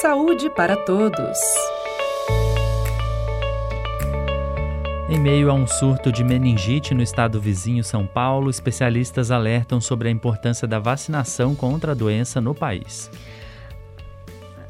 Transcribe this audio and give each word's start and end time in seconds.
Saúde 0.00 0.48
para 0.48 0.76
todos. 0.76 1.36
Em 5.08 5.18
meio 5.18 5.50
a 5.50 5.54
um 5.54 5.66
surto 5.66 6.12
de 6.12 6.22
meningite 6.22 6.94
no 6.94 7.02
estado 7.02 7.40
vizinho 7.40 7.82
São 7.82 8.06
Paulo, 8.06 8.48
especialistas 8.48 9.32
alertam 9.32 9.80
sobre 9.80 10.06
a 10.06 10.10
importância 10.12 10.68
da 10.68 10.78
vacinação 10.78 11.52
contra 11.52 11.90
a 11.90 11.94
doença 11.96 12.40
no 12.40 12.54
país. 12.54 13.10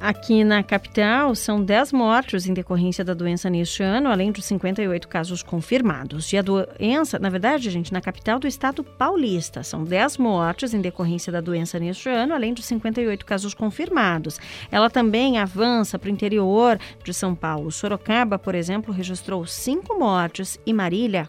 Aqui 0.01 0.45
na 0.45 0.63
capital, 0.63 1.35
são 1.35 1.61
10 1.61 1.93
mortes 1.93 2.47
em 2.47 2.55
decorrência 2.55 3.05
da 3.05 3.15
doença 3.15 3.51
neste 3.51 3.83
ano, 3.83 4.09
além 4.09 4.31
de 4.31 4.41
58 4.41 5.09
casos 5.09 5.43
confirmados. 5.43 6.33
E 6.33 6.39
a 6.39 6.43
doença, 6.43 7.19
na 7.19 7.29
verdade, 7.29 7.69
gente, 7.69 7.93
na 7.93 8.01
capital 8.01 8.39
do 8.39 8.47
estado 8.47 8.85
paulista, 8.85 9.65
são 9.65 9.83
10 9.83 10.19
mortes 10.19 10.73
em 10.73 10.81
decorrência 10.81 11.33
da 11.33 11.41
doença 11.41 11.81
neste 11.81 12.09
ano, 12.09 12.33
além 12.33 12.55
de 12.55 12.63
58 12.63 13.27
casos 13.27 13.55
confirmados. 13.55 14.39
Ela 14.71 14.89
também 14.89 15.37
avança 15.37 15.99
para 15.99 16.09
o 16.09 16.13
interior 16.13 16.79
de 17.03 17.13
São 17.13 17.35
Paulo. 17.35 17.73
Sorocaba, 17.73 18.39
por 18.39 18.55
exemplo, 18.55 18.95
registrou 18.95 19.45
5 19.45 19.99
mortes 19.99 20.61
e 20.65 20.73
Marília, 20.73 21.27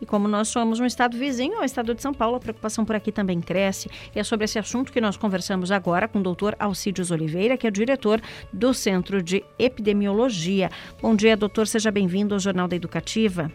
E 0.00 0.06
como 0.06 0.28
nós 0.28 0.48
somos 0.48 0.80
um 0.80 0.86
estado 0.86 1.16
vizinho 1.16 1.58
ao 1.58 1.64
estado 1.64 1.94
de 1.94 2.02
São 2.02 2.14
Paulo, 2.14 2.36
a 2.36 2.40
preocupação 2.40 2.84
por 2.84 2.94
aqui 2.94 3.10
também 3.10 3.40
cresce. 3.40 3.90
E 4.14 4.18
é 4.18 4.22
sobre 4.22 4.44
esse 4.44 4.58
assunto 4.58 4.92
que 4.92 5.00
nós 5.00 5.16
conversamos 5.16 5.72
agora 5.72 6.06
com 6.06 6.20
o 6.20 6.22
doutor 6.22 6.54
Alcides 6.58 7.10
Oliveira, 7.10 7.56
que 7.56 7.66
é 7.66 7.70
diretor 7.70 8.20
do 8.52 8.72
Centro 8.72 9.22
de 9.22 9.44
Epidemiologia. 9.58 10.70
Bom 11.02 11.14
dia, 11.14 11.36
doutor. 11.36 11.66
Seja 11.66 11.90
bem-vindo 11.90 12.34
ao 12.34 12.40
Jornal 12.40 12.68
da 12.68 12.76
Educativa. 12.76 13.50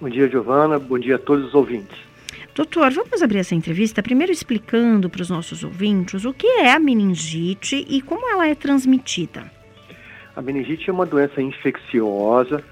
Bom 0.00 0.08
dia, 0.08 0.28
Giovana. 0.28 0.78
Bom 0.78 0.98
dia 0.98 1.16
a 1.16 1.18
todos 1.18 1.46
os 1.46 1.54
ouvintes. 1.54 1.96
Doutor, 2.54 2.90
vamos 2.90 3.22
abrir 3.22 3.38
essa 3.38 3.54
entrevista 3.54 4.02
primeiro 4.02 4.32
explicando 4.32 5.10
para 5.10 5.20
os 5.20 5.28
nossos 5.28 5.62
ouvintes 5.62 6.24
o 6.24 6.32
que 6.32 6.46
é 6.46 6.72
a 6.72 6.78
meningite 6.78 7.84
e 7.88 8.00
como 8.00 8.26
ela 8.30 8.48
é 8.48 8.54
transmitida. 8.54 9.50
A 10.34 10.40
meningite 10.40 10.88
é 10.88 10.92
uma 10.92 11.04
doença 11.04 11.40
infecciosa 11.40 12.64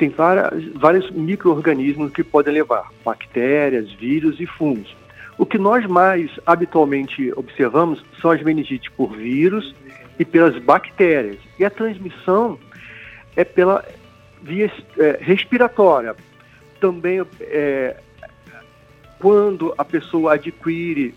tem 0.00 0.08
várias, 0.08 0.64
vários 0.72 1.10
micro-organismos 1.10 2.10
que 2.10 2.24
podem 2.24 2.54
levar, 2.54 2.88
bactérias, 3.04 3.92
vírus 3.92 4.40
e 4.40 4.46
fungos. 4.46 4.96
O 5.36 5.44
que 5.44 5.58
nós 5.58 5.84
mais 5.84 6.30
habitualmente 6.46 7.30
observamos 7.36 8.02
são 8.18 8.30
as 8.30 8.42
meningites 8.42 8.90
por 8.96 9.14
vírus 9.14 9.74
e 10.18 10.24
pelas 10.24 10.56
bactérias. 10.58 11.36
E 11.58 11.66
a 11.66 11.70
transmissão 11.70 12.58
é 13.36 13.44
pela 13.44 13.84
via 14.42 14.72
é, 14.98 15.18
respiratória. 15.20 16.16
Também 16.80 17.22
é, 17.38 17.94
quando 19.18 19.74
a 19.76 19.84
pessoa 19.84 20.32
adquire 20.32 21.14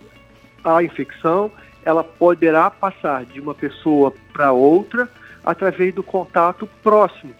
a 0.61 0.83
infecção, 0.83 1.49
ela 1.85 2.03
poderá 2.03 2.69
passar 2.69 3.23
de 3.23 3.39
uma 3.39 3.55
pessoa 3.55 4.13
para 4.33 4.51
outra 4.51 5.09
através 5.45 5.93
do 5.93 6.03
contato 6.03 6.67
próximo 6.81 7.33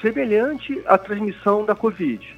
semelhante 0.00 0.80
à 0.86 0.96
transmissão 0.98 1.64
da 1.64 1.74
Covid. 1.74 2.36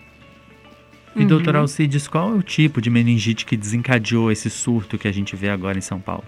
E, 1.15 1.21
uhum. 1.21 1.27
doutor 1.27 1.57
Alcides, 1.57 2.09
qual 2.09 2.31
é 2.31 2.35
o 2.35 2.43
tipo 2.43 2.81
de 2.81 2.89
meningite 2.89 3.45
que 3.45 3.57
desencadeou 3.57 4.33
esse 4.33 4.49
surto 4.49 4.97
que 4.97 5.07
a 5.07 5.13
gente 5.13 5.37
vê 5.37 5.51
agora 5.51 5.77
em 5.77 5.83
São 5.83 6.01
Paulo? 6.01 6.25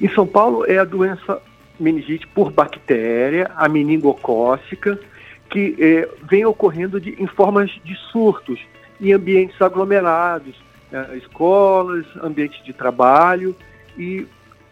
Em 0.00 0.08
São 0.08 0.26
Paulo 0.26 0.64
é 0.66 0.78
a 0.78 0.84
doença 0.84 1.40
meningite 1.78 2.26
por 2.28 2.52
bactéria, 2.52 3.50
a 3.56 3.68
meningocócica, 3.68 4.98
que 5.50 5.76
é, 5.78 6.08
vem 6.28 6.44
ocorrendo 6.44 7.00
de, 7.00 7.20
em 7.22 7.26
formas 7.26 7.70
de 7.84 7.96
surtos 8.10 8.60
em 9.00 9.12
ambientes 9.12 9.60
aglomerados, 9.60 10.54
é, 10.92 11.16
escolas, 11.16 12.06
ambientes 12.22 12.64
de 12.64 12.72
trabalho 12.72 13.56
e, 13.98 14.26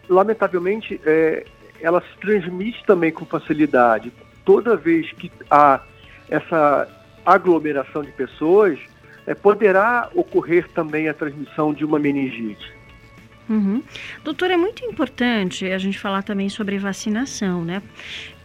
lamentavelmente, 0.09 0.99
é, 1.05 1.45
ela 1.81 2.01
se 2.01 2.19
transmite 2.19 2.83
também 2.85 3.11
com 3.11 3.25
facilidade. 3.25 4.11
Toda 4.45 4.77
vez 4.77 5.11
que 5.11 5.31
há 5.49 5.81
essa 6.31 6.87
aglomeração 7.25 8.01
de 8.01 8.11
pessoas, 8.13 8.79
é, 9.27 9.35
poderá 9.35 10.09
ocorrer 10.15 10.67
também 10.69 11.07
a 11.07 11.13
transmissão 11.13 11.73
de 11.73 11.85
uma 11.85 11.99
meningite. 11.99 12.73
Uhum. 13.49 13.83
Doutor, 14.23 14.49
é 14.49 14.57
muito 14.57 14.83
importante 14.85 15.65
a 15.69 15.77
gente 15.77 15.99
falar 15.99 16.23
também 16.23 16.47
sobre 16.49 16.77
vacinação, 16.79 17.63
né? 17.63 17.83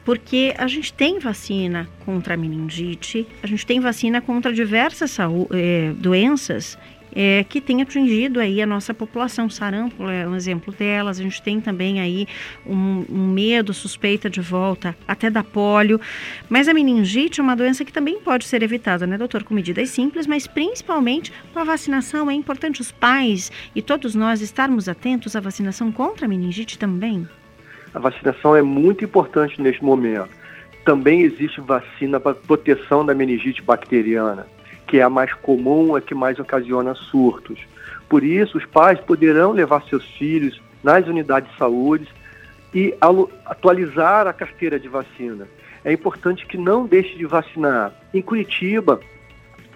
Porque 0.05 0.55
a 0.59 0.67
gente 0.67 0.93
tem 0.93 1.19
vacina 1.19 1.89
contra 2.05 2.35
a 2.35 2.37
meningite, 2.37 3.27
a 3.43 3.47
gente 3.47 3.65
tem 3.65 3.81
vacina 3.81 4.21
contra 4.21 4.53
diversas 4.53 5.17
eh, 5.51 5.93
doenças 5.97 6.79
é, 7.15 7.45
que 7.49 7.61
tem 7.61 7.81
atingido 7.83 8.41
aí 8.41 8.61
a 8.61 8.67
nossa 8.67 8.93
população. 8.93 9.49
Sarampo 9.49 10.09
é 10.09 10.27
um 10.27 10.35
exemplo 10.35 10.73
delas. 10.73 11.19
A 11.19 11.23
gente 11.23 11.41
tem 11.43 11.61
também 11.61 12.01
aí 12.01 12.27
um, 12.67 13.05
um 13.09 13.27
medo, 13.29 13.73
suspeita 13.73 14.29
de 14.29 14.41
volta 14.41 14.97
até 15.07 15.31
da 15.31 15.43
polio. 15.43 16.01
Mas 16.49 16.69
a 16.69 16.75
meningite 16.75 17.41
é 17.41 17.43
uma 17.43 17.57
doença 17.57 17.85
que 17.85 17.93
também 17.93 18.21
pode 18.21 18.45
ser 18.45 18.63
evitada, 18.63 19.07
né, 19.07 19.17
doutor? 19.17 19.45
Com 19.45 19.55
medidas 19.55 19.91
simples, 19.91 20.27
mas 20.27 20.47
principalmente 20.47 21.33
com 21.53 21.59
a 21.59 21.65
vacinação. 21.65 22.31
É 22.31 22.35
importante 22.35 22.81
os 22.81 22.91
pais 22.91 23.51
e 23.75 23.81
todos 23.81 24.15
nós 24.15 24.41
estarmos 24.41 24.89
atentos 24.89 25.37
à 25.37 25.41
vacinação 25.41 25.93
contra 25.93 26.27
a 26.27 26.29
meningite 26.29 26.79
também. 26.79 27.27
A 27.95 27.99
vacinação 27.99 28.55
é 28.55 28.63
muito 28.63 29.05
importante 29.05 29.61
neste 29.61 29.83
momento. 29.83 30.29
Também 30.85 31.23
existe 31.23 31.61
vacina 31.61 32.21
para 32.21 32.35
proteção 32.35 33.05
da 33.05 33.15
meningite 33.15 33.63
bacteriana 33.63 34.47
que 34.87 34.99
é 34.99 35.03
a 35.03 35.11
mais 35.11 35.33
comum, 35.35 35.97
a 35.97 36.01
que 36.01 36.15
mais 36.15 36.39
ocasiona 36.39 36.95
surtos. 36.95 37.59
Por 38.09 38.23
isso, 38.23 38.57
os 38.59 38.65
pais 38.65 39.01
poderão 39.01 39.53
levar 39.53 39.83
seus 39.85 40.05
filhos 40.17 40.61
nas 40.83 41.07
unidades 41.07 41.51
de 41.51 41.59
saúde 41.59 42.09
e 42.73 42.95
atualizar 43.45 44.27
a 44.27 44.33
carteira 44.33 44.79
de 44.79 44.89
vacina. 44.89 45.49
É 45.85 45.93
importante 45.93 46.47
que 46.47 46.57
não 46.57 46.87
deixe 46.87 47.17
de 47.17 47.27
vacinar. 47.27 47.93
Em 48.13 48.23
Curitiba, 48.23 49.01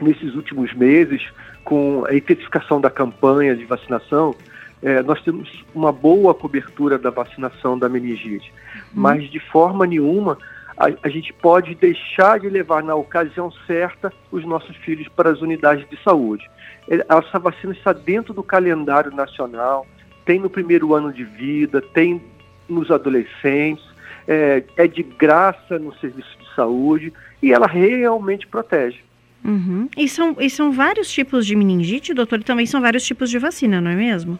nesses 0.01 0.35
últimos 0.35 0.73
meses, 0.75 1.23
com 1.65 2.05
a 2.09 2.15
intensificação 2.15 2.81
da 2.81 2.91
campanha 2.91 3.57
de 3.57 3.65
vacinação, 3.65 4.35
é, 4.83 5.03
nós 5.03 5.23
temos 5.23 5.65
uma 5.75 5.93
boa 5.93 6.35
cobertura 6.35 6.99
da 6.99 7.11
vacinação 7.11 7.79
da 7.79 7.89
meningite, 7.89 8.53
hum. 8.77 8.81
mas 8.95 9.31
de 9.31 9.39
forma 9.39 9.87
nenhuma 9.87 10.39
a, 10.81 10.89
a 11.03 11.09
gente 11.11 11.31
pode 11.35 11.75
deixar 11.75 12.41
de 12.41 12.49
levar 12.49 12.83
na 12.83 12.95
ocasião 12.95 13.53
certa 13.67 14.11
os 14.33 14.47
nossos 14.47 14.75
filhos 14.79 15.07
para 15.09 15.29
as 15.29 15.43
unidades 15.43 15.87
de 15.91 16.03
saúde. 16.03 16.51
Essa 16.89 17.39
vacina 17.39 17.75
está 17.75 17.93
dentro 17.93 18.33
do 18.33 18.43
calendário 18.43 19.15
nacional, 19.15 19.87
tem 20.25 20.41
no 20.41 20.49
primeiro 20.49 20.95
ano 20.95 21.13
de 21.13 21.23
vida, 21.23 21.83
tem 21.83 22.23
nos 22.67 22.91
adolescentes, 22.91 23.85
é, 24.27 24.65
é 24.77 24.87
de 24.87 25.03
graça 25.03 25.79
no 25.79 25.95
serviço 25.99 26.39
de 26.39 26.55
saúde 26.57 27.13
e 27.43 27.53
ela 27.53 27.67
realmente 27.67 28.47
protege. 28.47 29.01
Uhum. 29.45 29.87
E, 29.97 30.09
são, 30.09 30.37
e 30.39 30.49
são 30.49 30.73
vários 30.73 31.11
tipos 31.11 31.47
de 31.47 31.55
meningite, 31.55 32.15
doutor, 32.15 32.41
e 32.41 32.45
também 32.45 32.65
são 32.65 32.81
vários 32.81 33.05
tipos 33.05 33.29
de 33.29 33.39
vacina, 33.39 33.81
não 33.81 33.91
é 33.91 33.97
mesmo? 33.97 34.39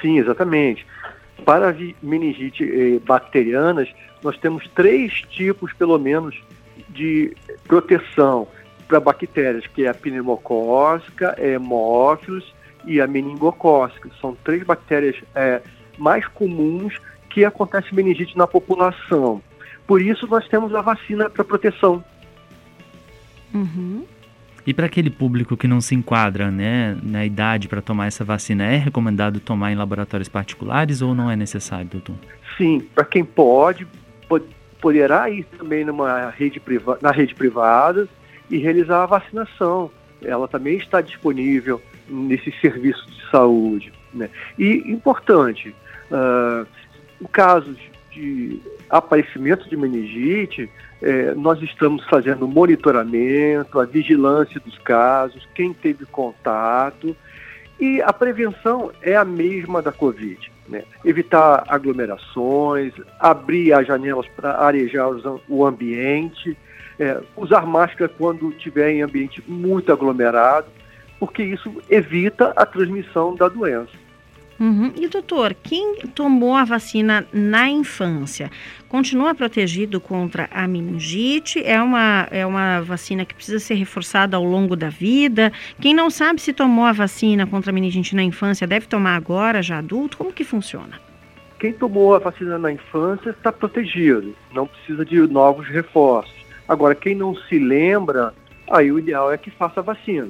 Sim, 0.00 0.18
exatamente. 0.18 0.86
Para 1.44 1.68
as 1.68 1.76
meningite 2.02 2.64
eh, 2.64 2.98
bacterianas, 3.06 3.88
nós 4.22 4.36
temos 4.38 4.66
três 4.74 5.20
tipos, 5.30 5.72
pelo 5.72 5.98
menos, 5.98 6.40
de 6.88 7.36
proteção 7.64 8.48
para 8.88 9.00
bactérias, 9.00 9.66
que 9.66 9.84
é 9.84 9.88
a 9.88 9.94
pneumocócica, 9.94 11.34
a 11.38 11.44
hemófilos 11.44 12.54
e 12.84 13.00
a 13.00 13.06
meningocócica. 13.06 14.10
São 14.20 14.36
três 14.44 14.62
bactérias 14.62 15.16
é, 15.34 15.60
mais 15.98 16.26
comuns 16.28 16.94
que 17.30 17.44
acontece 17.44 17.94
meningite 17.94 18.36
na 18.36 18.46
população. 18.46 19.42
Por 19.86 20.00
isso, 20.00 20.26
nós 20.26 20.46
temos 20.48 20.74
a 20.74 20.80
vacina 20.80 21.28
para 21.28 21.44
proteção. 21.44 22.02
Uhum. 23.54 24.04
E 24.66 24.74
para 24.74 24.86
aquele 24.86 25.10
público 25.10 25.56
que 25.56 25.68
não 25.68 25.80
se 25.80 25.94
enquadra 25.94 26.50
né, 26.50 26.96
na 27.02 27.24
idade 27.24 27.68
para 27.68 27.80
tomar 27.80 28.06
essa 28.06 28.24
vacina, 28.24 28.64
é 28.64 28.76
recomendado 28.76 29.38
tomar 29.38 29.70
em 29.70 29.76
laboratórios 29.76 30.28
particulares 30.28 31.00
ou 31.00 31.14
não 31.14 31.30
é 31.30 31.36
necessário, 31.36 31.86
doutor? 31.86 32.16
Sim, 32.56 32.80
para 32.94 33.04
quem 33.04 33.24
pode, 33.24 33.86
poderá 34.80 35.30
ir 35.30 35.44
também 35.58 35.84
numa 35.84 36.30
rede 36.30 36.58
priva 36.58 36.98
na 37.00 37.10
rede 37.10 37.34
privada 37.34 38.08
e 38.50 38.58
realizar 38.58 39.04
a 39.04 39.06
vacinação. 39.06 39.90
Ela 40.22 40.48
também 40.48 40.76
está 40.76 41.00
disponível 41.00 41.80
nesse 42.08 42.52
serviço 42.60 43.06
de 43.10 43.30
saúde. 43.30 43.92
Né? 44.12 44.28
E 44.58 44.82
importante, 44.90 45.74
uh, 46.10 46.66
o 47.20 47.28
caso 47.28 47.76
de 48.16 48.62
aparecimento 48.88 49.68
de 49.68 49.76
meningite, 49.76 50.70
eh, 51.02 51.34
nós 51.36 51.60
estamos 51.60 52.02
fazendo 52.06 52.48
monitoramento, 52.48 53.78
a 53.78 53.84
vigilância 53.84 54.58
dos 54.58 54.78
casos, 54.78 55.46
quem 55.54 55.74
teve 55.74 56.06
contato, 56.06 57.14
e 57.78 58.00
a 58.00 58.12
prevenção 58.12 58.90
é 59.02 59.14
a 59.14 59.24
mesma 59.24 59.82
da 59.82 59.92
Covid. 59.92 60.50
Né? 60.66 60.82
Evitar 61.04 61.64
aglomerações, 61.68 62.94
abrir 63.20 63.74
as 63.74 63.86
janelas 63.86 64.26
para 64.34 64.58
arejar 64.58 65.08
o 65.46 65.66
ambiente, 65.66 66.56
é, 66.98 67.20
usar 67.36 67.66
máscara 67.66 68.10
quando 68.16 68.48
estiver 68.50 68.90
em 68.90 69.02
ambiente 69.02 69.42
muito 69.46 69.92
aglomerado, 69.92 70.68
porque 71.20 71.42
isso 71.42 71.82
evita 71.90 72.52
a 72.56 72.64
transmissão 72.64 73.34
da 73.34 73.48
doença. 73.48 74.05
Uhum. 74.58 74.92
E 74.96 75.06
doutor, 75.08 75.54
quem 75.54 75.96
tomou 76.14 76.54
a 76.54 76.64
vacina 76.64 77.26
na 77.32 77.68
infância 77.68 78.50
continua 78.88 79.34
protegido 79.34 80.00
contra 80.00 80.48
a 80.50 80.66
meningite? 80.66 81.62
É 81.62 81.80
uma, 81.80 82.26
é 82.30 82.46
uma 82.46 82.80
vacina 82.80 83.24
que 83.24 83.34
precisa 83.34 83.58
ser 83.58 83.74
reforçada 83.74 84.36
ao 84.36 84.44
longo 84.44 84.74
da 84.74 84.88
vida? 84.88 85.52
Quem 85.80 85.92
não 85.92 86.08
sabe 86.08 86.40
se 86.40 86.52
tomou 86.52 86.86
a 86.86 86.92
vacina 86.92 87.46
contra 87.46 87.70
a 87.70 87.74
meningite 87.74 88.16
na 88.16 88.22
infância 88.22 88.66
deve 88.66 88.86
tomar 88.86 89.16
agora, 89.16 89.62
já 89.62 89.78
adulto? 89.78 90.16
Como 90.16 90.32
que 90.32 90.44
funciona? 90.44 90.98
Quem 91.58 91.72
tomou 91.72 92.14
a 92.14 92.18
vacina 92.18 92.58
na 92.58 92.72
infância 92.72 93.30
está 93.30 93.50
protegido, 93.50 94.34
não 94.52 94.66
precisa 94.66 95.04
de 95.04 95.18
novos 95.26 95.66
reforços. 95.68 96.34
Agora, 96.68 96.94
quem 96.94 97.14
não 97.14 97.34
se 97.34 97.58
lembra, 97.58 98.34
aí 98.70 98.90
o 98.90 98.98
ideal 98.98 99.32
é 99.32 99.38
que 99.38 99.50
faça 99.50 99.80
a 99.80 99.82
vacina. 99.82 100.28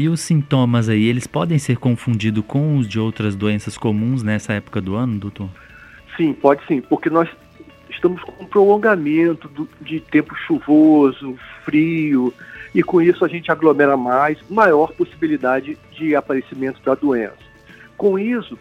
E 0.00 0.08
os 0.08 0.22
sintomas 0.22 0.88
aí, 0.88 1.04
eles 1.04 1.26
podem 1.26 1.58
ser 1.58 1.76
confundidos 1.76 2.42
com 2.46 2.78
os 2.78 2.88
de 2.88 2.98
outras 2.98 3.36
doenças 3.36 3.76
comuns 3.76 4.22
nessa 4.22 4.54
época 4.54 4.80
do 4.80 4.94
ano, 4.94 5.18
doutor? 5.18 5.50
Sim, 6.16 6.32
pode 6.32 6.66
sim, 6.66 6.80
porque 6.80 7.10
nós 7.10 7.28
estamos 7.90 8.22
com 8.22 8.42
um 8.42 8.46
prolongamento 8.46 9.46
do, 9.48 9.68
de 9.78 10.00
tempo 10.00 10.34
chuvoso, 10.34 11.36
frio, 11.66 12.32
e 12.74 12.82
com 12.82 13.02
isso 13.02 13.26
a 13.26 13.28
gente 13.28 13.52
aglomera 13.52 13.94
mais, 13.94 14.38
maior 14.48 14.90
possibilidade 14.92 15.76
de 15.92 16.16
aparecimento 16.16 16.80
da 16.82 16.94
doença. 16.94 17.36
Com 17.98 18.18
isso, 18.18 18.58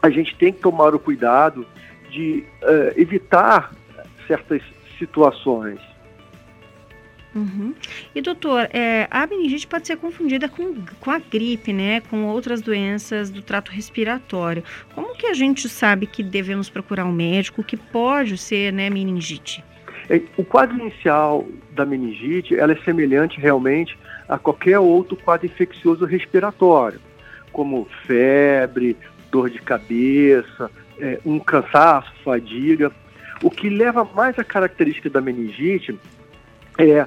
a 0.00 0.08
gente 0.08 0.34
tem 0.34 0.50
que 0.50 0.62
tomar 0.62 0.94
o 0.94 0.98
cuidado 0.98 1.66
de 2.08 2.42
uh, 2.62 2.98
evitar 2.98 3.70
certas 4.26 4.62
situações. 4.98 5.78
Uhum. 7.34 7.74
E 8.14 8.20
doutor, 8.20 8.68
é, 8.72 9.08
a 9.10 9.26
meningite 9.26 9.66
pode 9.66 9.86
ser 9.86 9.96
confundida 9.96 10.48
com, 10.48 10.76
com 11.00 11.10
a 11.10 11.18
gripe, 11.18 11.72
né? 11.72 12.00
Com 12.02 12.26
outras 12.26 12.60
doenças 12.60 13.30
do 13.30 13.42
trato 13.42 13.72
respiratório. 13.72 14.62
Como 14.94 15.14
que 15.16 15.26
a 15.26 15.34
gente 15.34 15.68
sabe 15.68 16.06
que 16.06 16.22
devemos 16.22 16.70
procurar 16.70 17.04
um 17.04 17.12
médico 17.12 17.64
que 17.64 17.76
pode 17.76 18.38
ser, 18.38 18.72
né, 18.72 18.88
meningite? 18.88 19.64
É, 20.08 20.20
o 20.36 20.44
quadro 20.44 20.78
inicial 20.78 21.46
da 21.72 21.84
meningite, 21.84 22.56
ela 22.56 22.72
é 22.72 22.76
semelhante 22.84 23.40
realmente 23.40 23.98
a 24.28 24.38
qualquer 24.38 24.78
outro 24.78 25.16
quadro 25.16 25.46
infeccioso 25.46 26.04
respiratório, 26.04 27.00
como 27.52 27.88
febre, 28.06 28.96
dor 29.30 29.50
de 29.50 29.60
cabeça, 29.60 30.70
é, 30.98 31.18
um 31.24 31.38
cansaço, 31.38 32.12
fadiga. 32.24 32.92
O 33.42 33.50
que 33.50 33.68
leva 33.68 34.04
mais 34.14 34.38
a 34.38 34.44
característica 34.44 35.10
da 35.10 35.20
meningite 35.20 35.98
é 36.78 37.06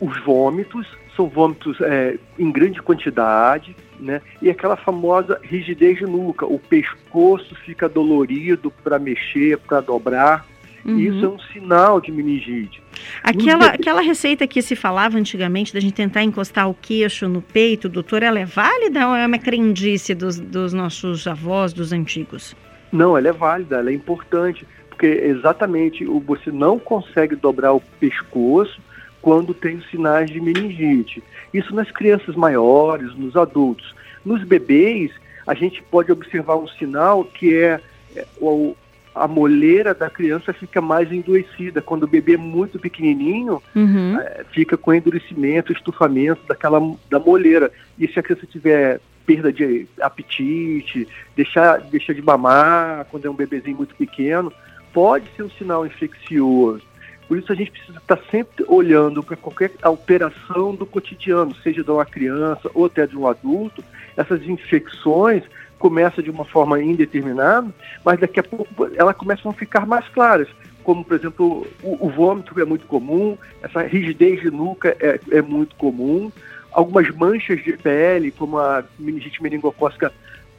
os 0.00 0.18
vômitos, 0.24 0.86
são 1.16 1.28
vômitos 1.28 1.80
é, 1.80 2.18
em 2.38 2.52
grande 2.52 2.82
quantidade, 2.82 3.74
né? 3.98 4.20
E 4.42 4.50
aquela 4.50 4.76
famosa 4.76 5.40
rigidez 5.42 5.98
de 5.98 6.04
nuca, 6.04 6.44
o 6.44 6.58
pescoço 6.58 7.54
fica 7.64 7.88
dolorido 7.88 8.70
para 8.84 8.98
mexer, 8.98 9.58
para 9.58 9.80
dobrar. 9.80 10.46
Uhum. 10.84 10.98
Isso 11.00 11.24
é 11.24 11.28
um 11.28 11.38
sinal 11.52 12.00
de 12.00 12.12
meningite. 12.12 12.80
Aquela, 13.22 13.66
aquela 13.70 14.00
receita 14.00 14.46
que 14.46 14.62
se 14.62 14.76
falava 14.76 15.18
antigamente 15.18 15.74
da 15.74 15.80
gente 15.80 15.94
tentar 15.94 16.22
encostar 16.22 16.68
o 16.68 16.74
queixo 16.74 17.28
no 17.28 17.42
peito, 17.42 17.88
doutor, 17.88 18.22
ela 18.22 18.38
é 18.38 18.44
válida 18.44 19.08
ou 19.08 19.16
é 19.16 19.26
uma 19.26 19.38
crendice 19.38 20.14
dos, 20.14 20.38
dos 20.38 20.72
nossos 20.72 21.26
avós, 21.26 21.72
dos 21.72 21.92
antigos? 21.92 22.54
Não, 22.92 23.18
ela 23.18 23.28
é 23.28 23.32
válida, 23.32 23.78
ela 23.78 23.90
é 23.90 23.94
importante, 23.94 24.64
porque 24.96 25.06
exatamente 25.06 26.06
você 26.06 26.50
não 26.50 26.78
consegue 26.78 27.36
dobrar 27.36 27.74
o 27.74 27.82
pescoço 28.00 28.80
quando 29.20 29.52
tem 29.52 29.82
sinais 29.90 30.30
de 30.30 30.40
meningite. 30.40 31.22
Isso 31.52 31.74
nas 31.74 31.90
crianças 31.90 32.34
maiores, 32.34 33.14
nos 33.14 33.36
adultos. 33.36 33.94
Nos 34.24 34.42
bebês, 34.42 35.12
a 35.46 35.52
gente 35.52 35.82
pode 35.82 36.10
observar 36.10 36.56
um 36.56 36.66
sinal 36.66 37.24
que 37.24 37.54
é, 37.54 37.78
é 38.16 38.26
o, 38.40 38.74
a 39.14 39.28
moleira 39.28 39.92
da 39.92 40.08
criança 40.08 40.54
fica 40.54 40.80
mais 40.80 41.12
endurecida. 41.12 41.82
Quando 41.82 42.04
o 42.04 42.08
bebê 42.08 42.34
é 42.34 42.38
muito 42.38 42.78
pequenininho, 42.78 43.62
uhum. 43.74 44.18
é, 44.18 44.44
fica 44.50 44.78
com 44.78 44.94
endurecimento, 44.94 45.74
estufamento 45.74 46.40
daquela 46.48 46.80
da 47.10 47.18
moleira. 47.18 47.70
E 47.98 48.08
se 48.08 48.18
a 48.18 48.22
criança 48.22 48.46
tiver 48.46 48.98
perda 49.26 49.52
de 49.52 49.86
apetite, 50.00 51.06
deixar, 51.34 51.80
deixar 51.80 52.14
de 52.14 52.22
mamar 52.22 53.04
quando 53.10 53.26
é 53.26 53.30
um 53.30 53.34
bebezinho 53.34 53.76
muito 53.76 53.94
pequeno, 53.94 54.50
pode 54.96 55.26
ser 55.36 55.42
um 55.42 55.50
sinal 55.50 55.84
infeccioso. 55.84 56.82
Por 57.28 57.36
isso 57.36 57.52
a 57.52 57.54
gente 57.54 57.70
precisa 57.70 57.98
estar 57.98 58.18
sempre 58.30 58.64
olhando 58.66 59.22
para 59.22 59.36
qualquer 59.36 59.72
alteração 59.82 60.74
do 60.74 60.86
cotidiano, 60.86 61.54
seja 61.56 61.84
de 61.84 61.90
uma 61.90 62.06
criança 62.06 62.70
ou 62.72 62.86
até 62.86 63.06
de 63.06 63.14
um 63.14 63.26
adulto. 63.26 63.84
Essas 64.16 64.42
infecções 64.44 65.42
começa 65.78 66.22
de 66.22 66.30
uma 66.30 66.46
forma 66.46 66.82
indeterminada, 66.82 67.68
mas 68.02 68.18
daqui 68.18 68.40
a 68.40 68.42
pouco 68.42 68.88
elas 68.94 69.14
começam 69.14 69.50
a 69.50 69.54
ficar 69.54 69.84
mais 69.84 70.08
claras. 70.08 70.48
Como, 70.82 71.04
por 71.04 71.14
exemplo, 71.14 71.66
o, 71.82 72.06
o 72.06 72.08
vômito 72.08 72.58
é 72.58 72.64
muito 72.64 72.86
comum, 72.86 73.36
essa 73.62 73.82
rigidez 73.82 74.40
de 74.40 74.50
nuca 74.50 74.96
é, 74.98 75.20
é 75.30 75.42
muito 75.42 75.76
comum, 75.76 76.32
algumas 76.72 77.06
manchas 77.14 77.62
de 77.62 77.76
pele, 77.76 78.30
como 78.30 78.56
a 78.56 78.82
meningite 78.98 79.42
meningocócica, 79.42 80.10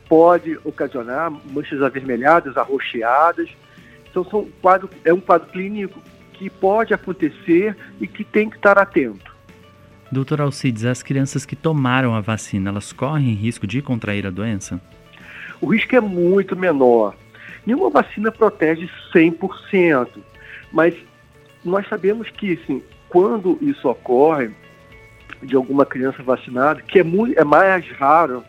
pode 0.07 0.59
ocasionar 0.63 1.33
manchas 1.51 1.81
avermelhadas, 1.81 2.55
arroxeadas. 2.55 3.49
Então, 4.09 4.23
são 4.25 4.47
quadro, 4.61 4.89
é 5.03 5.13
um 5.13 5.19
quadro 5.19 5.49
clínico 5.49 6.01
que 6.33 6.49
pode 6.49 6.93
acontecer 6.93 7.75
e 7.99 8.07
que 8.07 8.23
tem 8.23 8.49
que 8.49 8.55
estar 8.57 8.77
atento. 8.77 9.35
Doutor 10.11 10.39
Alcides, 10.39 10.85
as 10.85 11.03
crianças 11.03 11.45
que 11.45 11.55
tomaram 11.55 12.15
a 12.15 12.21
vacina, 12.21 12.69
elas 12.69 12.93
correm 12.93 13.33
risco 13.33 13.67
de 13.67 13.81
contrair 13.81 14.25
a 14.25 14.29
doença? 14.29 14.81
o 15.61 15.67
risco 15.67 15.95
é 15.95 16.01
muito 16.01 16.55
menor. 16.55 17.15
Nenhuma 17.65 17.89
vacina 17.89 18.31
protege 18.31 18.89
100%, 19.13 20.07
mas 20.71 20.95
nós 21.63 21.87
sabemos 21.87 22.29
que, 22.29 22.53
assim, 22.53 22.81
quando 23.09 23.57
isso 23.61 23.89
ocorre, 23.89 24.51
de 25.41 25.55
alguma 25.55 25.85
criança 25.85 26.23
vacinada, 26.23 26.81
que 26.81 26.99
é, 26.99 27.03
muito, 27.03 27.37
é 27.37 27.43
mais 27.43 27.87
raro, 27.91 28.43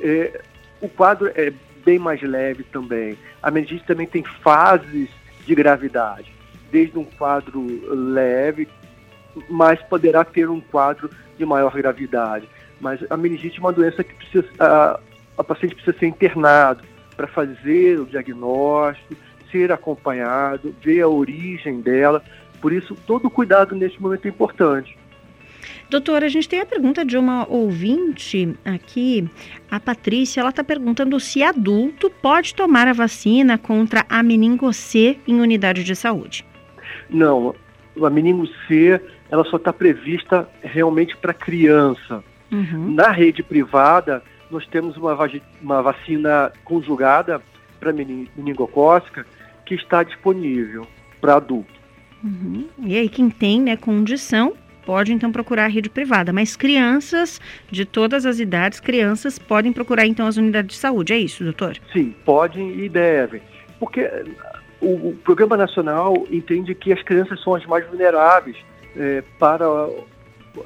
é, 0.00 0.42
o 0.80 0.88
quadro 0.88 1.30
é 1.34 1.52
bem 1.84 1.98
mais 1.98 2.22
leve 2.22 2.64
também. 2.64 3.18
A 3.42 3.50
meningite 3.50 3.84
também 3.84 4.06
tem 4.06 4.24
fases 4.42 5.08
de 5.46 5.54
gravidade, 5.54 6.32
desde 6.70 6.98
um 6.98 7.04
quadro 7.04 7.62
leve, 8.12 8.68
mas 9.48 9.80
poderá 9.82 10.24
ter 10.24 10.48
um 10.48 10.60
quadro 10.60 11.10
de 11.36 11.44
maior 11.44 11.72
gravidade. 11.74 12.48
Mas 12.80 13.00
a 13.10 13.16
meningite 13.16 13.58
é 13.58 13.60
uma 13.60 13.72
doença 13.72 14.02
que 14.02 14.14
precisa, 14.14 14.48
a 14.58 15.44
paciente 15.44 15.74
precisa 15.74 15.96
ser 15.98 16.06
internado 16.06 16.82
para 17.16 17.26
fazer 17.26 18.00
o 18.00 18.06
diagnóstico, 18.06 19.14
ser 19.50 19.70
acompanhado, 19.70 20.74
ver 20.82 21.02
a 21.02 21.08
origem 21.08 21.80
dela. 21.80 22.22
Por 22.60 22.72
isso, 22.72 22.96
todo 23.06 23.30
cuidado 23.30 23.74
neste 23.74 24.00
momento 24.00 24.26
é 24.26 24.28
importante. 24.28 24.98
Doutora, 25.90 26.26
a 26.26 26.28
gente 26.28 26.48
tem 26.48 26.60
a 26.60 26.66
pergunta 26.66 27.04
de 27.04 27.16
uma 27.16 27.46
ouvinte 27.48 28.56
aqui, 28.64 29.28
a 29.70 29.78
Patrícia, 29.78 30.40
ela 30.40 30.50
está 30.50 30.64
perguntando 30.64 31.20
se 31.20 31.42
adulto 31.42 32.10
pode 32.10 32.54
tomar 32.54 32.88
a 32.88 32.92
vacina 32.92 33.58
contra 33.58 34.04
a 34.08 34.22
meningo 34.22 34.72
C 34.72 35.18
em 35.26 35.40
unidade 35.40 35.84
de 35.84 35.94
saúde. 35.94 36.44
Não, 37.08 37.54
a 38.02 38.10
meningo 38.10 38.46
C, 38.66 39.00
ela 39.30 39.44
só 39.44 39.56
está 39.56 39.72
prevista 39.72 40.48
realmente 40.62 41.16
para 41.16 41.34
criança. 41.34 42.24
Uhum. 42.50 42.92
Na 42.94 43.10
rede 43.10 43.42
privada, 43.42 44.22
nós 44.50 44.66
temos 44.66 44.96
uma, 44.96 45.16
uma 45.60 45.82
vacina 45.82 46.52
conjugada 46.64 47.42
para 47.78 47.92
meningocócica 47.92 49.26
que 49.66 49.74
está 49.74 50.02
disponível 50.02 50.86
para 51.20 51.36
adulto. 51.36 51.72
Uhum. 52.22 52.66
E 52.84 52.96
aí 52.96 53.08
quem 53.08 53.28
tem 53.28 53.60
né, 53.60 53.76
condição 53.76 54.54
pode 54.84 55.12
então 55.12 55.30
procurar 55.32 55.64
a 55.64 55.68
rede 55.68 55.88
privada, 55.88 56.32
mas 56.32 56.56
crianças 56.56 57.40
de 57.70 57.84
todas 57.84 58.26
as 58.26 58.38
idades, 58.38 58.80
crianças 58.80 59.38
podem 59.38 59.72
procurar 59.72 60.06
então 60.06 60.26
as 60.26 60.36
unidades 60.36 60.76
de 60.76 60.80
saúde, 60.80 61.12
é 61.12 61.18
isso, 61.18 61.44
doutor? 61.44 61.76
Sim, 61.92 62.14
podem 62.24 62.80
e 62.80 62.88
devem, 62.88 63.42
porque 63.78 64.08
o, 64.80 65.10
o 65.10 65.18
Programa 65.24 65.56
Nacional 65.56 66.26
entende 66.30 66.74
que 66.74 66.92
as 66.92 67.02
crianças 67.02 67.42
são 67.42 67.54
as 67.54 67.64
mais 67.66 67.86
vulneráveis 67.86 68.56
é, 68.96 69.22
para 69.38 69.66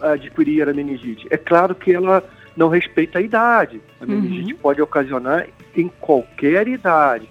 adquirir 0.03 0.69
a 0.69 0.73
meningite. 0.73 1.27
É 1.31 1.37
claro 1.37 1.75
que 1.75 1.93
ela 1.93 2.23
não 2.57 2.69
respeita 2.69 3.19
a 3.19 3.23
idade. 3.23 3.81
A 4.01 4.07
meningite 4.07 4.53
uhum. 4.53 4.59
pode 4.59 4.83
ocasionar 4.83 5.47
em 5.77 5.89
qualquer 6.01 6.67
idade, 6.67 7.29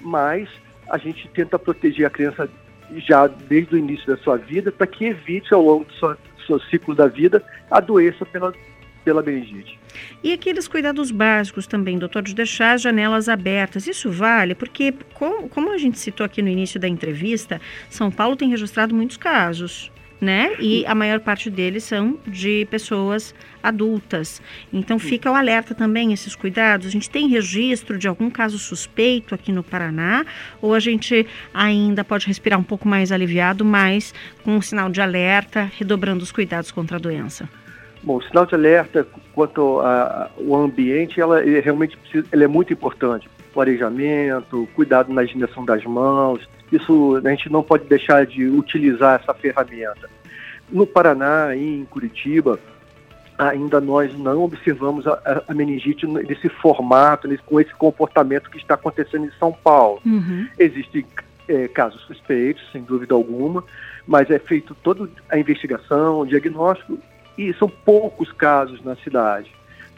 mas 0.00 0.48
a 0.90 0.98
gente 0.98 1.28
tenta 1.28 1.58
proteger 1.58 2.06
a 2.06 2.10
criança 2.10 2.48
já 2.96 3.26
desde 3.26 3.74
o 3.74 3.78
início 3.78 4.06
da 4.06 4.16
sua 4.22 4.36
vida 4.36 4.70
para 4.70 4.86
que 4.86 5.06
evite 5.06 5.52
ao 5.52 5.62
longo 5.62 5.84
do 5.84 5.94
seu, 5.94 6.16
seu 6.46 6.60
ciclo 6.68 6.94
da 6.94 7.06
vida 7.06 7.42
a 7.70 7.80
doença 7.80 8.24
pela, 8.24 8.52
pela 9.04 9.22
meningite. 9.22 9.78
E 10.22 10.32
aqueles 10.32 10.68
cuidados 10.68 11.10
básicos 11.10 11.66
também, 11.66 11.98
doutor, 11.98 12.22
de 12.22 12.34
deixar 12.34 12.72
as 12.72 12.82
janelas 12.82 13.28
abertas, 13.28 13.86
isso 13.86 14.10
vale? 14.10 14.54
Porque, 14.54 14.92
como, 15.14 15.48
como 15.48 15.72
a 15.72 15.78
gente 15.78 15.98
citou 15.98 16.24
aqui 16.24 16.42
no 16.42 16.48
início 16.48 16.78
da 16.78 16.88
entrevista, 16.88 17.60
São 17.88 18.10
Paulo 18.10 18.36
tem 18.36 18.50
registrado 18.50 18.94
muitos 18.94 19.16
casos 19.16 19.90
né? 20.20 20.52
E 20.58 20.84
a 20.86 20.94
maior 20.94 21.20
parte 21.20 21.50
deles 21.50 21.84
são 21.84 22.18
de 22.26 22.66
pessoas 22.70 23.34
adultas. 23.62 24.40
Então 24.72 24.98
fica 24.98 25.30
o 25.30 25.34
alerta 25.34 25.74
também, 25.74 26.12
esses 26.12 26.34
cuidados. 26.34 26.86
A 26.86 26.90
gente 26.90 27.10
tem 27.10 27.28
registro 27.28 27.98
de 27.98 28.08
algum 28.08 28.30
caso 28.30 28.58
suspeito 28.58 29.34
aqui 29.34 29.52
no 29.52 29.62
Paraná, 29.62 30.24
ou 30.62 30.72
a 30.72 30.80
gente 30.80 31.26
ainda 31.52 32.04
pode 32.04 32.26
respirar 32.26 32.58
um 32.58 32.62
pouco 32.62 32.88
mais 32.88 33.12
aliviado, 33.12 33.64
mas 33.64 34.14
com 34.42 34.56
um 34.56 34.62
sinal 34.62 34.88
de 34.88 35.00
alerta, 35.00 35.70
redobrando 35.76 36.22
os 36.22 36.32
cuidados 36.32 36.70
contra 36.70 36.96
a 36.96 37.00
doença? 37.00 37.48
Bom, 38.02 38.16
o 38.16 38.22
sinal 38.22 38.46
de 38.46 38.54
alerta 38.54 39.06
quanto 39.34 39.80
ao 39.80 40.54
ambiente, 40.54 41.20
ela 41.20 41.44
é 41.44 41.60
realmente 41.60 41.96
precisa, 41.96 42.26
ela 42.30 42.44
é 42.44 42.46
muito 42.46 42.72
importante. 42.72 43.28
O 43.56 43.60
arejamento, 43.62 44.68
cuidado 44.74 45.10
na 45.10 45.24
higienização 45.24 45.64
das 45.64 45.82
mãos, 45.82 46.46
isso 46.70 47.16
a 47.24 47.30
gente 47.30 47.50
não 47.50 47.62
pode 47.62 47.86
deixar 47.86 48.26
de 48.26 48.46
utilizar 48.46 49.18
essa 49.18 49.32
ferramenta. 49.32 50.10
No 50.70 50.86
Paraná, 50.86 51.56
em 51.56 51.86
Curitiba, 51.86 52.60
ainda 53.38 53.80
nós 53.80 54.14
não 54.18 54.42
observamos 54.42 55.06
a, 55.06 55.42
a 55.48 55.54
meningite 55.54 56.06
nesse 56.06 56.50
formato, 56.50 57.26
nesse, 57.26 57.42
com 57.44 57.58
esse 57.58 57.72
comportamento 57.74 58.50
que 58.50 58.58
está 58.58 58.74
acontecendo 58.74 59.24
em 59.24 59.32
São 59.38 59.52
Paulo. 59.52 60.02
Uhum. 60.04 60.46
Existem 60.58 61.06
é, 61.48 61.66
casos 61.66 62.02
suspeitos, 62.02 62.62
sem 62.70 62.82
dúvida 62.82 63.14
alguma, 63.14 63.64
mas 64.06 64.30
é 64.30 64.38
feito 64.38 64.74
toda 64.82 65.08
a 65.30 65.38
investigação, 65.38 66.20
o 66.20 66.26
diagnóstico, 66.26 66.98
e 67.38 67.54
são 67.54 67.70
poucos 67.70 68.30
casos 68.32 68.84
na 68.84 68.96
cidade. 68.96 69.50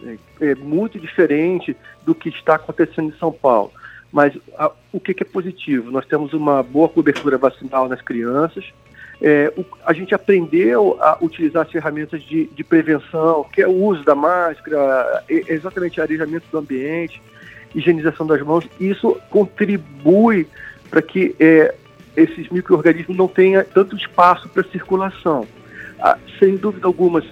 É, 0.04 0.50
é 0.50 0.54
muito 0.54 0.98
diferente 0.98 1.76
do 2.04 2.14
que 2.14 2.28
está 2.28 2.54
acontecendo 2.54 3.08
em 3.08 3.18
São 3.18 3.32
Paulo. 3.32 3.72
Mas 4.12 4.32
a, 4.56 4.70
o 4.92 5.00
que, 5.00 5.12
que, 5.12 5.22
é 5.22 5.26
positivo? 5.26 5.90
Nós 5.90 6.06
temos 6.06 6.32
uma 6.32 6.62
boa 6.62 6.88
cobertura 6.88 7.36
vacinal 7.36 7.88
nas 7.88 8.00
crianças. 8.00 8.64
É, 9.20 9.52
o, 9.56 9.64
a 9.84 9.92
gente 9.92 10.14
aprendeu 10.14 10.96
a 11.00 11.18
utilizar 11.20 11.66
as 11.66 11.72
ferramentas 11.72 12.22
de, 12.22 12.46
de, 12.46 12.64
prevenção, 12.64 13.44
que 13.52 13.60
é 13.60 13.66
o 13.66 13.72
uso 13.72 14.04
da 14.04 14.14
máscara, 14.14 15.24
é, 15.28 15.52
exatamente 15.52 16.00
arejamento 16.00 16.46
do 16.50 16.58
ambiente, 16.58 17.20
higienização 17.74 18.26
das 18.26 18.40
mãos. 18.42 18.66
Isso 18.80 19.20
contribui 19.28 20.46
para 20.88 21.02
que 21.02 21.34
é, 21.38 21.74
esses 22.16 22.48
micro-organismos 22.48 23.16
não 23.16 23.28
tenham 23.28 23.62
tanto 23.64 23.96
espaço 23.96 24.48
para 24.48 24.64
circulação. 24.64 25.46
Ah, 26.00 26.16
sem 26.38 26.56
dúvida 26.56 26.86
alguma, 26.86 27.22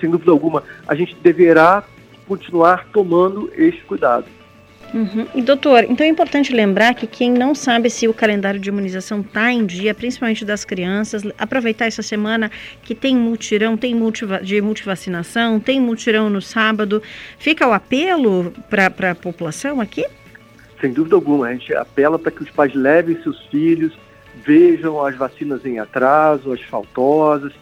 sem 0.00 0.10
dúvida 0.10 0.30
alguma, 0.30 0.62
a 0.86 0.94
gente 0.94 1.16
deverá 1.22 1.84
continuar 2.26 2.86
tomando 2.92 3.50
esse 3.56 3.80
cuidado. 3.82 4.26
Uhum. 4.92 5.26
E 5.34 5.42
doutor, 5.42 5.84
então 5.84 6.04
é 6.04 6.08
importante 6.08 6.52
lembrar 6.52 6.94
que 6.94 7.06
quem 7.06 7.30
não 7.30 7.54
sabe 7.54 7.88
se 7.88 8.08
o 8.08 8.14
calendário 8.14 8.58
de 8.58 8.68
imunização 8.68 9.20
está 9.20 9.52
em 9.52 9.64
dia, 9.64 9.94
principalmente 9.94 10.44
das 10.44 10.64
crianças, 10.64 11.22
aproveitar 11.38 11.86
essa 11.86 12.02
semana 12.02 12.50
que 12.82 12.94
tem 12.94 13.14
multirão, 13.14 13.76
tem 13.76 13.96
de 14.42 14.60
multivacinação, 14.60 15.60
tem 15.60 15.80
multirão 15.80 16.28
no 16.28 16.42
sábado. 16.42 17.00
Fica 17.38 17.68
o 17.68 17.72
apelo 17.72 18.52
para 18.68 19.10
a 19.10 19.14
população 19.14 19.80
aqui? 19.80 20.04
Sem 20.80 20.92
dúvida 20.92 21.14
alguma, 21.14 21.46
a 21.46 21.52
gente 21.52 21.72
apela 21.74 22.18
para 22.18 22.32
que 22.32 22.42
os 22.42 22.50
pais 22.50 22.74
levem 22.74 23.20
seus 23.22 23.38
filhos, 23.46 23.92
vejam 24.44 25.04
as 25.04 25.14
vacinas 25.14 25.64
em 25.64 25.78
atraso, 25.78 26.52
as 26.52 26.62
faltosas, 26.62 27.52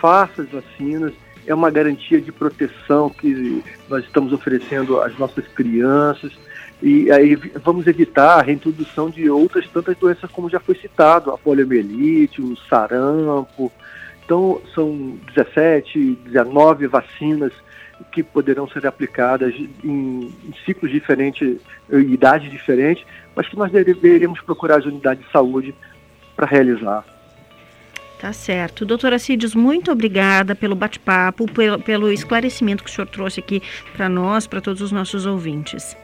façam 0.00 0.44
as 0.44 0.50
vacinas. 0.50 1.12
É 1.46 1.54
uma 1.54 1.70
garantia 1.70 2.20
de 2.20 2.32
proteção 2.32 3.08
que 3.08 3.62
nós 3.88 4.04
estamos 4.04 4.32
oferecendo 4.32 5.00
às 5.00 5.16
nossas 5.18 5.46
crianças 5.48 6.32
e 6.82 7.10
aí 7.10 7.36
vamos 7.64 7.86
evitar 7.86 8.38
a 8.38 8.42
reintrodução 8.42 9.08
de 9.08 9.30
outras 9.30 9.66
tantas 9.68 9.96
doenças 9.96 10.30
como 10.30 10.50
já 10.50 10.60
foi 10.60 10.74
citado, 10.74 11.30
a 11.30 11.38
poliomielite, 11.38 12.42
o 12.42 12.56
sarampo. 12.68 13.72
Então 14.24 14.60
são 14.74 15.18
17, 15.34 16.18
19 16.24 16.86
vacinas 16.86 17.52
que 18.12 18.22
poderão 18.22 18.68
ser 18.68 18.86
aplicadas 18.86 19.54
em, 19.82 20.34
ciclos 20.66 20.90
diferentes, 20.90 21.58
idades 21.90 22.50
diferentes, 22.50 23.06
mas 23.34 23.48
que 23.48 23.56
nós 23.56 23.72
deveríamos 23.72 24.40
procurar 24.40 24.78
as 24.78 24.84
unidades 24.84 25.24
de 25.24 25.32
saúde 25.32 25.74
para 26.34 26.46
realizar. 26.46 27.04
Tá 28.20 28.32
certo. 28.32 28.86
Doutora 28.86 29.18
Cides, 29.18 29.54
muito 29.54 29.92
obrigada 29.92 30.54
pelo 30.54 30.74
bate-papo, 30.74 31.50
pelo, 31.50 31.78
pelo 31.78 32.10
esclarecimento 32.10 32.82
que 32.82 32.90
o 32.90 32.92
senhor 32.92 33.06
trouxe 33.06 33.40
aqui 33.40 33.62
para 33.94 34.08
nós, 34.08 34.46
para 34.46 34.60
todos 34.60 34.80
os 34.80 34.90
nossos 34.90 35.26
ouvintes. 35.26 35.96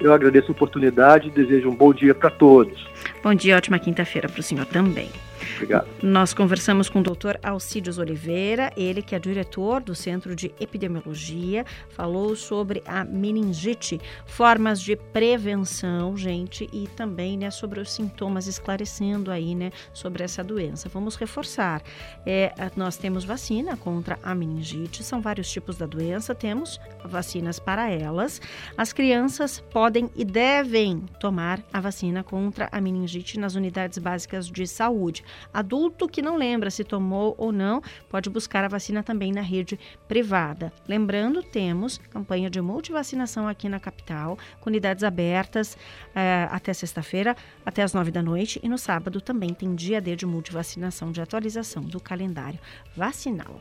Eu 0.00 0.12
agradeço 0.12 0.48
a 0.48 0.52
oportunidade 0.52 1.28
e 1.28 1.30
desejo 1.30 1.70
um 1.70 1.74
bom 1.74 1.94
dia 1.94 2.14
para 2.14 2.28
todos. 2.28 2.86
Bom 3.22 3.34
dia, 3.34 3.56
ótima 3.56 3.78
quinta-feira 3.78 4.28
para 4.28 4.40
o 4.40 4.42
senhor 4.42 4.66
também. 4.66 5.10
Obrigado. 5.54 5.86
Nós 6.02 6.32
conversamos 6.32 6.88
com 6.88 7.00
o 7.00 7.02
doutor 7.02 7.38
Alcides 7.42 7.98
Oliveira, 7.98 8.72
ele 8.76 9.02
que 9.02 9.14
é 9.14 9.18
diretor 9.18 9.80
do 9.80 9.94
Centro 9.94 10.34
de 10.34 10.52
Epidemiologia, 10.60 11.64
falou 11.90 12.34
sobre 12.36 12.82
a 12.86 13.04
meningite, 13.04 14.00
formas 14.26 14.80
de 14.80 14.96
prevenção, 14.96 16.16
gente, 16.16 16.68
e 16.72 16.88
também 16.88 17.36
né, 17.36 17.50
sobre 17.50 17.80
os 17.80 17.92
sintomas, 17.92 18.46
esclarecendo 18.46 19.30
aí 19.30 19.54
né, 19.54 19.70
sobre 19.92 20.24
essa 20.24 20.42
doença. 20.42 20.88
Vamos 20.88 21.16
reforçar. 21.16 21.82
É, 22.26 22.52
nós 22.76 22.96
temos 22.96 23.24
vacina 23.24 23.76
contra 23.76 24.18
a 24.22 24.34
meningite, 24.34 25.02
são 25.02 25.20
vários 25.20 25.50
tipos 25.50 25.76
da 25.76 25.86
doença, 25.86 26.34
temos 26.34 26.80
vacinas 27.04 27.58
para 27.58 27.90
elas. 27.90 28.40
As 28.76 28.92
crianças 28.92 29.60
podem 29.70 30.10
e 30.16 30.24
devem 30.24 31.00
tomar 31.20 31.60
a 31.72 31.80
vacina 31.80 32.22
contra 32.22 32.68
a 32.70 32.80
meningite 32.94 33.38
nas 33.38 33.54
unidades 33.54 33.98
básicas 33.98 34.46
de 34.46 34.66
saúde. 34.66 35.24
Adulto 35.52 36.08
que 36.08 36.22
não 36.22 36.36
lembra 36.36 36.70
se 36.70 36.84
tomou 36.84 37.34
ou 37.36 37.52
não, 37.52 37.82
pode 38.08 38.30
buscar 38.30 38.64
a 38.64 38.68
vacina 38.68 39.02
também 39.02 39.32
na 39.32 39.40
rede 39.40 39.78
privada. 40.08 40.72
Lembrando, 40.86 41.42
temos 41.42 41.98
campanha 42.10 42.48
de 42.48 42.60
multivacinação 42.60 43.48
aqui 43.48 43.68
na 43.68 43.80
capital, 43.80 44.38
com 44.60 44.70
unidades 44.70 45.02
abertas 45.02 45.76
eh, 46.14 46.48
até 46.50 46.72
sexta-feira, 46.72 47.36
até 47.64 47.82
as 47.82 47.92
nove 47.92 48.10
da 48.10 48.22
noite, 48.22 48.60
e 48.62 48.68
no 48.68 48.78
sábado 48.78 49.20
também 49.20 49.52
tem 49.52 49.74
dia 49.74 50.00
D 50.00 50.14
de 50.16 50.26
multivacinação 50.26 51.10
de 51.10 51.20
atualização 51.20 51.82
do 51.82 52.00
calendário 52.00 52.58
vacinal. 52.96 53.60